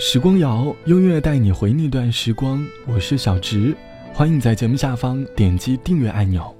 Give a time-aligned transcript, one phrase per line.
[0.00, 2.64] 时光谣，音乐带你回那段时光。
[2.86, 3.76] 我是小植，
[4.14, 6.56] 欢迎在节目下方点击订阅按钮。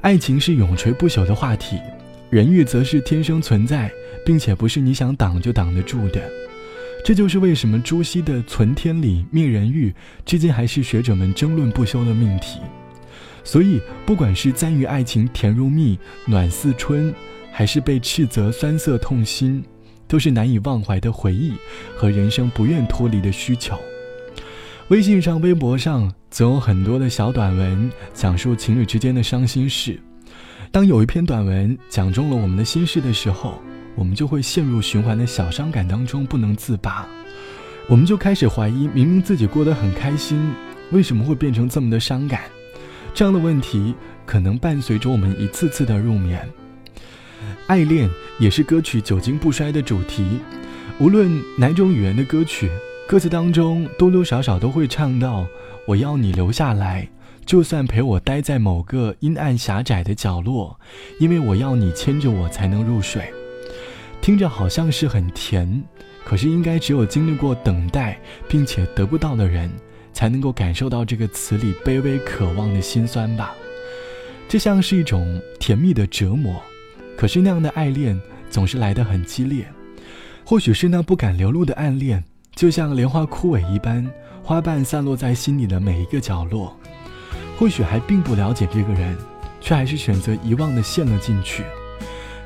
[0.00, 1.78] 爱情是永垂不朽的话题，
[2.30, 3.90] 人欲则是天生存在，
[4.24, 6.22] 并且不是你想挡就挡得住的。
[7.04, 9.94] 这就是为什么朱熹的“存天理，灭人欲”
[10.24, 12.58] 至今还是学者们争论不休的命题。
[13.44, 17.14] 所以，不管是赞誉爱情甜如蜜、暖似春，
[17.52, 19.62] 还是被斥责酸涩痛心，
[20.08, 21.52] 都是难以忘怀的回忆
[21.96, 23.78] 和人生不愿脱离的需求。
[24.88, 30.00] 微信上、微博上总有很多的小短文，讲述情侣之间的伤心事。
[30.70, 33.60] 当有一篇短文讲中了我们的心事的时候，
[33.94, 37.08] 我们就会陷入循环的小伤感当中不能自拔。
[37.88, 40.52] 我们就开始怀疑，明明自己过得很开心，
[40.92, 42.42] 为什么会变成这么的伤感？
[43.14, 43.94] 这样的问题
[44.26, 46.46] 可能伴随着我们一次次的入眠。
[47.66, 50.38] 爱恋也是歌曲久经不衰的主题，
[51.00, 52.70] 无论哪种语言的歌曲，
[53.08, 55.44] 歌词当中多多少少都会唱到
[55.84, 57.08] “我要你留下来，
[57.44, 60.78] 就算陪我待在某个阴暗狭窄的角落，
[61.18, 63.24] 因为我要你牵着我才能入睡”。
[64.22, 65.82] 听着好像是很甜，
[66.24, 68.16] 可是应该只有经历过等待
[68.48, 69.68] 并且得不到的人。
[70.12, 73.54] 才能够感受到这个词里卑微渴望的心酸吧，
[74.48, 76.58] 这像是一种甜蜜的折磨，
[77.16, 79.66] 可是那样的爱恋总是来得很激烈。
[80.44, 82.22] 或许是那不敢流露的暗恋，
[82.54, 84.08] 就像莲花枯萎一般，
[84.42, 86.76] 花瓣散落在心里的每一个角落。
[87.58, 89.16] 或许还并不了解这个人，
[89.60, 91.64] 却还是选择遗忘的陷了进去。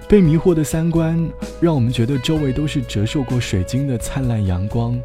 [0.09, 1.29] 被迷惑的三观，
[1.61, 4.99] 让我们觉得周围都是折射过水晶的灿烂阳光。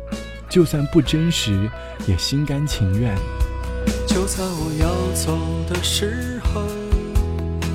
[0.47, 1.69] 就算不真实，
[2.07, 3.13] 也心甘情愿。
[4.07, 6.61] 就在我要走的时候，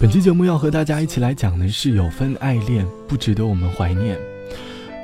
[0.00, 4.18] 本期节目要和大家一起来讲的是，有份爱恋不值得我们怀念。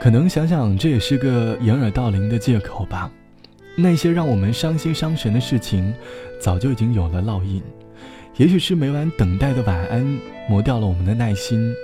[0.00, 3.10] 可能想想，这也是个掩耳盗铃的借口吧。
[3.76, 5.92] 那些让我们伤心伤神的事情，
[6.40, 7.62] 早就已经有了烙印。
[8.38, 10.06] 也许是每晚等待的晚安
[10.48, 11.74] 磨掉了我们的耐心，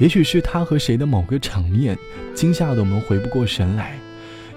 [0.00, 1.96] 也许是他和谁的某个场面
[2.34, 3.96] 惊吓得我们回不过神来，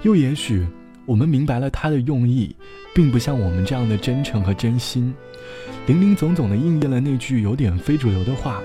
[0.01, 0.65] 又也许
[1.07, 2.53] 我们明白了他的用意，
[2.93, 5.13] 并不像我们这样的真诚和真心，
[5.85, 8.61] 林林总总的应验了那句有点非主流的话：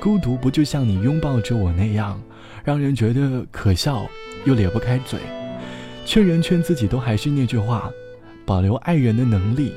[0.00, 2.18] 孤独不就像你拥抱着我那样，
[2.64, 4.08] 让人觉得可笑
[4.46, 5.20] 又咧不开嘴。
[6.06, 7.90] 劝人劝自己都还是那句话：
[8.46, 9.70] 保留爱人的能力，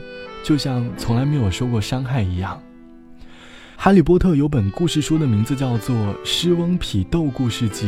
[0.46, 2.58] 就像从来没有受过伤害一样。
[3.76, 5.94] 哈利波特有本故事书的名字叫做
[6.24, 7.86] 《狮翁匹斗故事集》，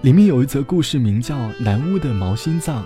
[0.00, 2.82] 里面有一则故事名叫《南巫的毛心脏》。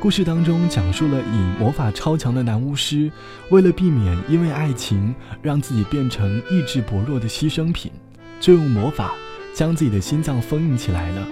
[0.00, 3.10] 故事当中讲述了以魔法超强的男巫师，
[3.50, 5.12] 为了避免因为爱情
[5.42, 7.90] 让自己变成意志薄弱的牺牲品，
[8.38, 9.12] 就用魔法
[9.52, 11.26] 将自己的心脏封印起来了。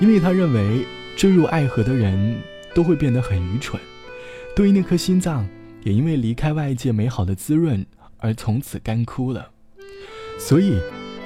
[0.00, 0.84] 因为他认为
[1.16, 2.36] 坠入爱河的人
[2.74, 3.80] 都会变得很愚蠢，
[4.56, 5.46] 对于那颗心脏
[5.84, 7.86] 也因为离开外界美好的滋润
[8.18, 9.50] 而从此干枯了。
[10.36, 10.80] 所以，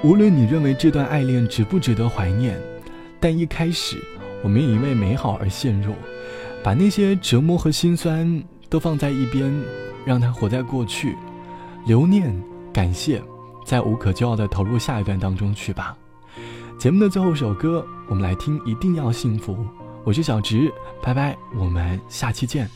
[0.04, 2.60] 无论你认为这段爱恋值不值得怀念，
[3.18, 3.96] 但一开始
[4.42, 5.94] 我们也因为美好而陷入，
[6.62, 9.52] 把那些折磨和心酸都放在一边，
[10.04, 11.16] 让它活在过去，
[11.86, 12.34] 留念、
[12.72, 13.22] 感谢，
[13.64, 15.96] 再无可救药的投入下一段当中去吧。
[16.78, 19.54] 节目的最后一首歌，我们来听《一定要幸福》。
[20.04, 20.72] 我是小直，
[21.02, 22.68] 拜拜，我们下期见。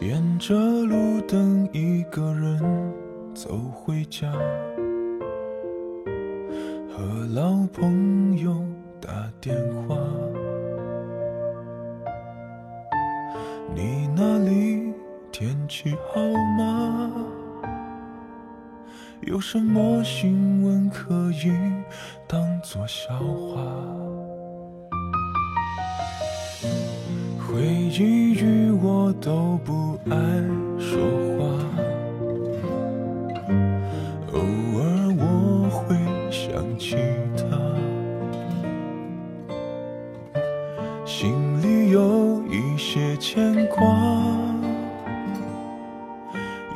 [0.00, 2.92] 沿着路灯，一个人
[3.34, 4.30] 走回家。
[6.90, 8.62] 和老朋友
[9.00, 9.10] 打
[9.40, 9.56] 电
[9.88, 9.96] 话，
[13.74, 14.92] 你那里
[15.30, 16.20] 天气好
[16.58, 17.12] 吗？
[19.22, 21.50] 有什么新闻可以
[22.28, 23.60] 当作笑话？
[27.38, 30.16] 回忆与我都不爱
[30.78, 30.98] 说
[31.38, 31.75] 话。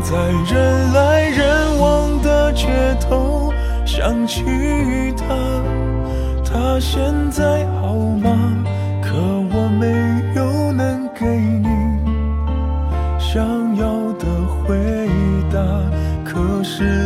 [0.00, 0.16] 在
[0.52, 2.66] 人来人往的街
[3.00, 3.52] 头，
[3.84, 4.42] 想起
[5.16, 5.34] 他，
[6.44, 8.30] 他现在好吗？
[9.02, 9.14] 可
[9.52, 9.86] 我没
[10.34, 11.68] 有能给你
[13.18, 13.42] 想
[13.76, 13.86] 要
[14.18, 14.26] 的
[14.64, 14.76] 回
[15.50, 15.58] 答，
[16.24, 17.05] 可是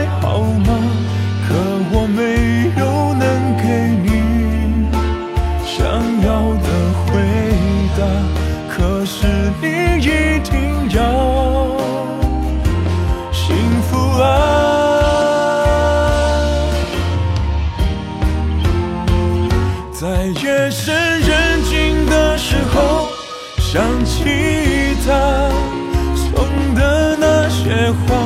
[27.71, 28.17] 些话，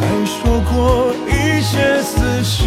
[0.00, 2.66] 还说过一些撕心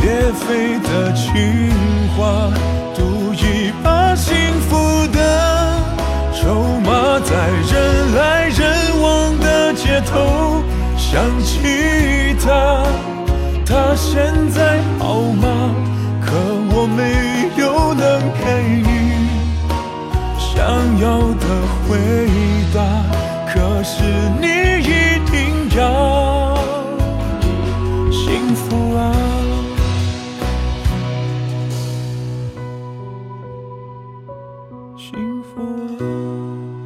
[0.00, 1.70] 裂肺的情
[2.16, 2.50] 话，
[2.96, 5.18] 赌一把幸福的
[6.32, 7.36] 筹码，在
[7.70, 10.62] 人来人往的街头
[10.96, 12.86] 想起他，
[13.66, 15.74] 他现在好吗？
[16.24, 16.32] 可
[16.70, 17.68] 我没有。
[17.98, 18.44] 能给
[18.86, 18.88] 你
[20.38, 20.56] 想
[21.00, 21.44] 要的
[21.82, 21.98] 回
[22.72, 22.78] 答，
[23.58, 24.04] 可是
[24.40, 24.46] 你
[24.84, 26.54] 一定要
[28.12, 29.00] 幸福啊！
[34.96, 35.50] 幸福
[35.98, 36.77] 啊！